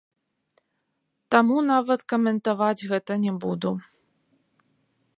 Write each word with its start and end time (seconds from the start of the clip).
Таму 1.35 1.57
нават 1.71 1.99
каментаваць 2.15 2.87
гэта 2.95 3.19
не 3.27 3.33
буду. 3.45 3.71